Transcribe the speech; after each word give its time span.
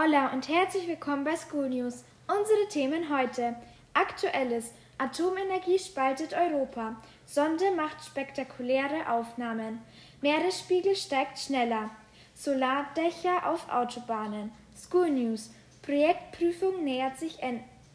Hola 0.00 0.28
und 0.28 0.48
herzlich 0.48 0.86
willkommen 0.86 1.24
bei 1.24 1.34
School 1.34 1.70
News. 1.70 2.04
Unsere 2.28 2.68
Themen 2.70 3.12
heute. 3.12 3.56
Aktuelles. 3.94 4.72
Atomenergie 4.96 5.80
spaltet 5.80 6.34
Europa. 6.34 7.02
Sonde 7.26 7.72
macht 7.74 8.04
spektakuläre 8.04 9.10
Aufnahmen. 9.10 9.80
Meeresspiegel 10.20 10.94
steigt 10.94 11.40
schneller. 11.40 11.90
Solardächer 12.34 13.50
auf 13.50 13.68
Autobahnen. 13.72 14.52
School 14.76 15.10
News. 15.10 15.50
Projektprüfung 15.82 16.84
nähert 16.84 17.18
sich 17.18 17.40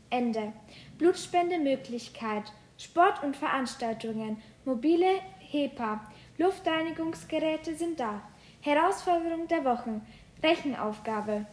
Ende. 0.09 0.51
Blutspendemöglichkeit. 0.97 2.51
Sport 2.77 3.23
und 3.23 3.37
Veranstaltungen. 3.37 4.43
Mobile 4.65 5.21
HEPA. 5.39 6.01
Luftreinigungsgeräte 6.37 7.75
sind 7.75 8.01
da. 8.01 8.21
Herausforderung 8.59 9.47
der 9.47 9.63
Wochen. 9.63 10.05
Rechenaufgabe. 10.43 11.45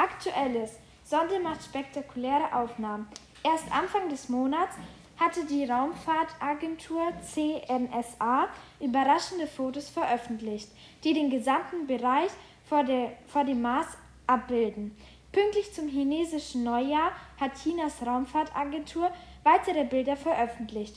Aktuelles. 0.00 0.78
Sonde 1.04 1.38
macht 1.40 1.62
spektakuläre 1.62 2.54
Aufnahmen. 2.54 3.06
Erst 3.44 3.70
Anfang 3.70 4.08
des 4.08 4.30
Monats 4.30 4.74
hatte 5.18 5.44
die 5.44 5.66
Raumfahrtagentur 5.66 7.12
CNSA 7.20 8.48
überraschende 8.80 9.46
Fotos 9.46 9.90
veröffentlicht, 9.90 10.70
die 11.04 11.12
den 11.12 11.28
gesamten 11.28 11.86
Bereich 11.86 12.30
vor, 12.66 12.82
der, 12.82 13.12
vor 13.26 13.44
dem 13.44 13.60
Mars 13.60 13.88
abbilden. 14.26 14.96
Pünktlich 15.32 15.70
zum 15.74 15.86
chinesischen 15.88 16.64
Neujahr 16.64 17.12
hat 17.38 17.56
Chinas 17.62 18.00
Raumfahrtagentur 18.04 19.10
weitere 19.44 19.84
Bilder 19.84 20.16
veröffentlicht. 20.16 20.96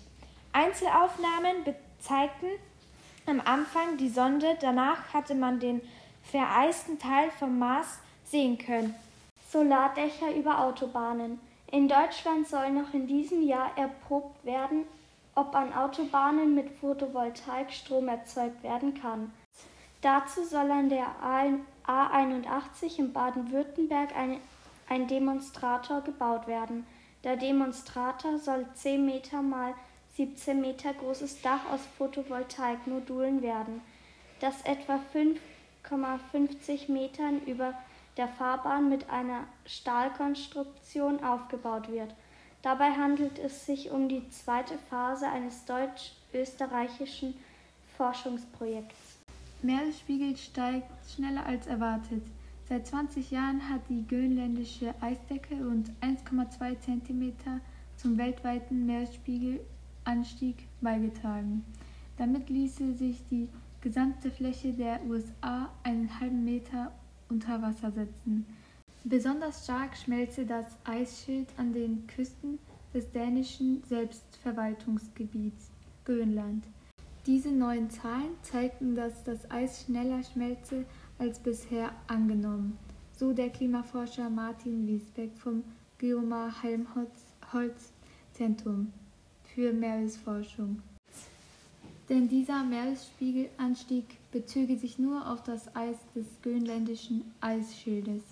Einzelaufnahmen 0.54 1.76
zeigten 2.00 2.48
am 3.26 3.42
Anfang 3.42 3.98
die 3.98 4.10
Sonde, 4.10 4.58
danach 4.62 5.14
hatte 5.14 5.36
man 5.36 5.60
den 5.60 5.82
vereisten 6.22 7.00
Teil 7.00 7.30
vom 7.32 7.60
Mars 7.60 8.00
sehen 8.26 8.58
können. 8.58 8.96
Solardächer 9.50 10.34
über 10.36 10.60
Autobahnen. 10.60 11.40
In 11.72 11.88
Deutschland 11.88 12.48
soll 12.48 12.72
noch 12.72 12.94
in 12.94 13.08
diesem 13.08 13.42
Jahr 13.42 13.78
erprobt 13.78 14.44
werden, 14.46 14.86
ob 15.36 15.56
an 15.56 15.74
Autobahnen 15.74 16.54
mit 16.54 16.70
Photovoltaik 16.80 17.72
Strom 17.72 18.08
erzeugt 18.08 18.62
werden 18.64 18.94
kann. 18.94 19.32
Dazu 20.02 20.44
soll 20.44 20.70
an 20.70 20.90
der 20.90 21.08
A81 21.88 23.00
in 23.00 23.14
Baden-Württemberg 23.14 24.16
ein, 24.16 24.40
ein 24.90 25.08
Demonstrator 25.08 26.02
gebaut 26.02 26.46
werden. 26.46 26.86
Der 27.24 27.38
Demonstrator 27.38 28.38
soll 28.38 28.66
10 28.76 29.06
Meter 29.06 29.42
mal 29.42 29.74
17 30.18 30.62
Meter 30.62 30.94
großes 30.94 31.42
Dach 31.42 31.62
aus 31.72 31.82
Photovoltaikmodulen 31.98 33.42
werden, 33.42 33.82
das 34.42 34.62
etwa 34.64 35.00
5,50 35.14 36.92
Metern 36.92 37.42
über 37.46 37.74
der 38.18 38.28
Fahrbahn 38.28 38.90
mit 38.90 39.10
einer 39.10 39.46
Stahlkonstruktion 39.66 41.24
aufgebaut 41.24 41.92
wird. 41.92 42.14
Dabei 42.62 42.92
handelt 42.92 43.40
es 43.40 43.66
sich 43.66 43.92
um 43.92 44.08
die 44.08 44.30
zweite 44.30 44.78
Phase 44.90 45.28
eines 45.28 45.66
deutsch-österreichischen 45.66 47.34
Forschungsprojekts. 47.98 49.18
Meeresspiegel 49.62 50.38
steigt 50.38 50.90
schneller 51.10 51.46
als 51.46 51.68
erwartet. 51.68 52.24
Seit 52.70 52.88
20 52.88 53.32
Jahren 53.32 53.70
hat 53.70 53.82
die 53.90 54.08
grönländische 54.08 54.94
Eisdecke 55.02 55.56
rund 55.56 55.92
1,2 56.02 56.80
cm 56.80 57.34
zum 57.98 58.18
weltweiten 58.18 58.86
Meeresspiegelanstieg 58.86 60.68
beigetragen. 60.82 61.66
Damit 62.18 62.50
ließe 62.50 62.94
sich 62.94 63.24
die 63.30 63.50
gesamte 63.82 64.32
Fläche 64.32 64.72
der 64.72 65.04
USA 65.06 65.70
einen 65.84 66.20
halben 66.20 66.46
Meter 66.46 66.92
unter 67.30 67.62
Wasser 67.62 67.92
setzen. 67.92 68.46
Besonders 69.04 69.64
stark 69.66 69.98
schmelze 69.98 70.46
das 70.46 70.66
Eisschild 70.86 71.50
an 71.58 71.74
den 71.74 72.08
Küsten 72.08 72.60
des 72.94 73.12
dänischen 73.12 73.84
Selbstverwaltungsgebiets 73.84 75.72
Grönland. 76.06 76.64
Diese 77.26 77.52
neuen 77.52 77.90
Zahlen 77.90 78.36
zeigten, 78.42 78.96
dass 78.96 79.24
das 79.24 79.50
Eis 79.50 79.84
schneller 79.84 80.24
schmelze 80.24 80.86
als 81.20 81.40
bisher 81.40 81.92
angenommen, 82.08 82.78
so 83.18 83.34
der 83.34 83.50
Klimaforscher 83.50 84.30
Martin 84.30 84.88
Wiesbeck 84.88 85.38
vom 85.38 85.64
Geomar 85.98 86.62
Helmholtz 86.62 87.24
Zentrum 88.34 88.92
für 89.44 89.72
Meeresforschung. 89.72 90.82
Denn 92.10 92.28
dieser 92.28 92.64
Meeresspiegelanstieg 92.64 94.18
bezöge 94.32 94.78
sich 94.78 95.00
nur 95.00 95.30
auf 95.30 95.42
das 95.44 95.74
Eis 95.76 95.98
des 96.14 96.26
grönländischen 96.42 97.24
Eisschildes. 97.40 98.24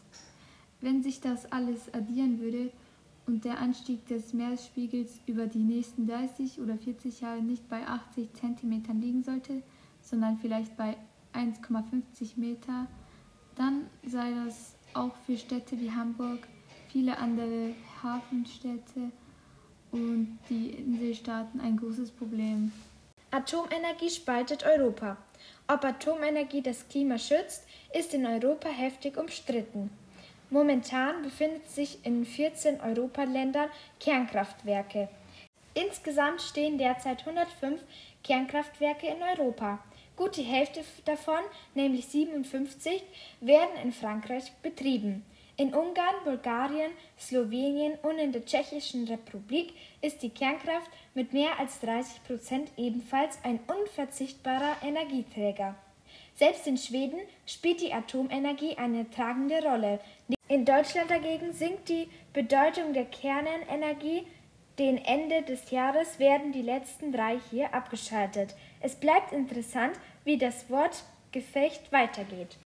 Wenn 0.81 1.03
sich 1.03 1.21
das 1.21 1.49
alles 1.51 1.93
addieren 1.93 2.39
würde 2.41 2.71
und 3.27 3.45
der 3.45 3.59
Anstieg 3.59 4.05
des 4.07 4.33
Meeresspiegels 4.33 5.19
über 5.25 5.45
die 5.45 5.63
nächsten 5.63 6.05
30 6.05 6.59
oder 6.59 6.77
40 6.77 7.21
Jahre 7.21 7.41
nicht 7.41 7.69
bei 7.69 7.87
80 7.87 8.29
cm 8.33 8.99
liegen 8.99 9.23
sollte, 9.23 9.61
sondern 10.01 10.37
vielleicht 10.37 10.75
bei 10.75 10.97
1,50 11.33 12.37
Meter, 12.37 12.87
dann 13.55 13.83
sei 14.05 14.33
das 14.43 14.75
auch 14.93 15.15
für 15.25 15.37
Städte 15.37 15.79
wie 15.79 15.91
Hamburg, 15.91 16.47
viele 16.89 17.17
andere 17.17 17.73
Hafenstädte 18.03 19.11
und 19.91 20.39
die 20.49 20.71
Inselstaaten 20.71 21.61
ein 21.61 21.77
großes 21.77 22.11
Problem. 22.11 22.71
Atomenergie 23.33 24.09
spaltet 24.09 24.65
Europa. 24.65 25.15
Ob 25.65 25.85
Atomenergie 25.85 26.61
das 26.61 26.89
Klima 26.89 27.17
schützt, 27.17 27.65
ist 27.97 28.13
in 28.13 28.25
Europa 28.25 28.67
heftig 28.67 29.15
umstritten. 29.15 29.89
Momentan 30.49 31.21
befinden 31.21 31.65
sich 31.65 32.05
in 32.05 32.25
14 32.25 32.81
Europaländern 32.81 33.69
Kernkraftwerke. 34.01 35.07
Insgesamt 35.73 36.41
stehen 36.41 36.77
derzeit 36.77 37.21
105 37.21 37.81
Kernkraftwerke 38.21 39.07
in 39.07 39.23
Europa. 39.23 39.79
Gut 40.17 40.35
die 40.35 40.43
Hälfte 40.43 40.83
davon, 41.05 41.39
nämlich 41.73 42.07
57, 42.07 43.01
werden 43.39 43.77
in 43.81 43.93
Frankreich 43.93 44.51
betrieben. 44.61 45.23
In 45.57 45.73
Ungarn, 45.73 46.15
Bulgarien, 46.23 46.91
Slowenien 47.19 47.93
und 48.03 48.17
in 48.17 48.31
der 48.31 48.45
Tschechischen 48.45 49.07
Republik 49.07 49.73
ist 50.01 50.23
die 50.23 50.29
Kernkraft 50.29 50.89
mit 51.13 51.33
mehr 51.33 51.59
als 51.59 51.79
30 51.81 52.23
Prozent 52.23 52.71
ebenfalls 52.77 53.37
ein 53.43 53.59
unverzichtbarer 53.67 54.77
Energieträger. 54.81 55.75
Selbst 56.35 56.65
in 56.67 56.77
Schweden 56.77 57.19
spielt 57.45 57.81
die 57.81 57.93
Atomenergie 57.93 58.77
eine 58.77 59.09
tragende 59.09 59.61
Rolle. 59.61 59.99
In 60.47 60.65
Deutschland 60.65 61.11
dagegen 61.11 61.53
sinkt 61.53 61.89
die 61.89 62.07
Bedeutung 62.33 62.93
der 62.93 63.05
Kernenergie. 63.05 64.25
Den 64.79 64.97
Ende 64.97 65.43
des 65.43 65.69
Jahres 65.69 66.17
werden 66.17 66.51
die 66.51 66.61
letzten 66.61 67.11
drei 67.11 67.39
hier 67.51 67.73
abgeschaltet. 67.73 68.55
Es 68.79 68.95
bleibt 68.95 69.31
interessant, 69.31 69.99
wie 70.23 70.37
das 70.37 70.69
Wortgefecht 70.69 71.91
weitergeht. 71.91 72.57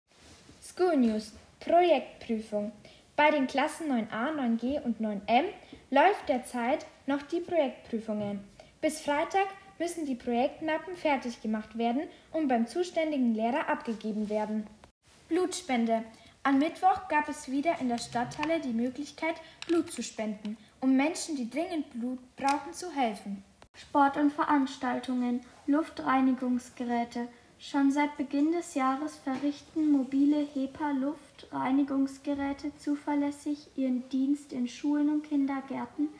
School 0.62 0.96
News 0.96 1.32
Projektprüfung. 1.64 2.72
Bei 3.16 3.30
den 3.30 3.46
Klassen 3.46 3.90
9a, 3.90 4.34
9g 4.34 4.82
und 4.82 5.00
9m 5.00 5.44
läuft 5.90 6.28
derzeit 6.28 6.84
noch 7.06 7.22
die 7.22 7.40
Projektprüfungen. 7.40 8.40
Bis 8.82 9.00
Freitag 9.00 9.46
müssen 9.78 10.04
die 10.04 10.14
Projektmappen 10.14 10.94
fertig 10.94 11.40
gemacht 11.40 11.78
werden 11.78 12.02
und 12.32 12.48
beim 12.48 12.66
zuständigen 12.66 13.34
Lehrer 13.34 13.68
abgegeben 13.68 14.28
werden. 14.28 14.66
Blutspende. 15.28 16.04
Am 16.42 16.58
Mittwoch 16.58 17.08
gab 17.08 17.30
es 17.30 17.50
wieder 17.50 17.80
in 17.80 17.88
der 17.88 17.98
Stadthalle 17.98 18.60
die 18.60 18.74
Möglichkeit, 18.74 19.36
Blut 19.66 19.90
zu 19.90 20.02
spenden, 20.02 20.58
um 20.80 20.94
Menschen, 20.96 21.36
die 21.36 21.48
dringend 21.48 21.88
Blut 21.90 22.18
brauchen, 22.36 22.74
zu 22.74 22.90
helfen. 22.92 23.42
Sport 23.72 24.18
und 24.18 24.32
Veranstaltungen, 24.32 25.40
Luftreinigungsgeräte, 25.66 27.28
Schon 27.70 27.90
seit 27.90 28.18
Beginn 28.18 28.52
des 28.52 28.74
Jahres 28.74 29.16
verrichten 29.16 29.90
mobile 29.90 30.46
HEPA-Luftreinigungsgeräte 30.52 32.76
zuverlässig 32.76 33.68
ihren 33.74 34.06
Dienst 34.10 34.52
in 34.52 34.68
Schulen 34.68 35.08
und 35.08 35.24
Kindergärten. 35.24 36.10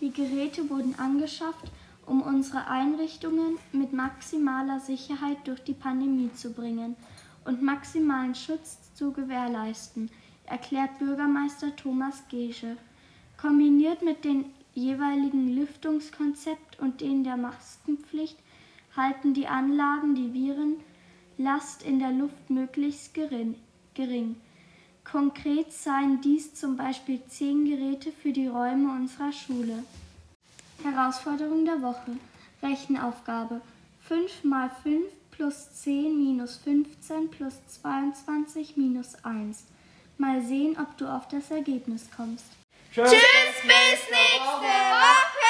Die 0.00 0.10
Geräte 0.10 0.70
wurden 0.70 0.98
angeschafft, 0.98 1.70
um 2.06 2.22
unsere 2.22 2.68
Einrichtungen 2.68 3.58
mit 3.72 3.92
maximaler 3.92 4.80
Sicherheit 4.80 5.36
durch 5.44 5.62
die 5.62 5.74
Pandemie 5.74 6.32
zu 6.32 6.54
bringen 6.54 6.96
und 7.44 7.60
maximalen 7.60 8.34
Schutz 8.34 8.78
zu 8.94 9.12
gewährleisten, 9.12 10.10
erklärt 10.46 10.98
Bürgermeister 10.98 11.76
Thomas 11.76 12.26
Gesche. 12.30 12.78
Kombiniert 13.36 14.02
mit 14.02 14.24
dem 14.24 14.46
jeweiligen 14.72 15.54
Lüftungskonzept 15.54 16.80
und 16.80 17.02
den 17.02 17.24
der 17.24 17.36
Maskenpflicht 17.36 18.38
halten 18.96 19.34
die 19.34 19.48
Anlagen 19.48 20.14
die 20.14 20.32
Viren 20.32 20.76
Last 21.36 21.82
in 21.82 21.98
der 21.98 22.12
Luft 22.12 22.48
möglichst 22.48 23.14
gering. 23.14 24.36
Konkret 25.04 25.72
seien 25.72 26.20
dies 26.20 26.54
zum 26.54 26.76
Beispiel 26.76 27.20
zehn 27.28 27.64
Geräte 27.64 28.12
für 28.12 28.32
die 28.32 28.46
Räume 28.46 28.92
unserer 28.92 29.32
Schule. 29.32 29.84
Herausforderung 30.82 31.64
der 31.64 31.82
Woche. 31.82 32.16
Rechenaufgabe. 32.62 33.60
5 34.08 34.44
mal 34.44 34.70
5 34.82 35.04
plus 35.30 35.72
10 35.82 36.16
minus 36.16 36.56
15 36.56 37.30
plus 37.30 37.54
22 37.82 38.76
minus 38.76 39.14
1. 39.24 39.64
Mal 40.18 40.42
sehen, 40.42 40.76
ob 40.80 40.96
du 40.96 41.06
auf 41.06 41.26
das 41.28 41.50
Ergebnis 41.50 42.08
kommst. 42.16 42.46
Tschüss, 42.92 43.10
bis 43.10 43.62
nächste 43.64 44.12
Woche! 44.12 45.43